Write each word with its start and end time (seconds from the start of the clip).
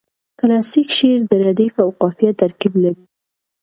کلاسیک 0.39 0.87
شعر 0.97 1.19
د 1.27 1.31
ردیف 1.45 1.75
او 1.83 1.89
قافیه 1.99 2.31
ترکیب 2.41 2.73
لري. 2.83 3.03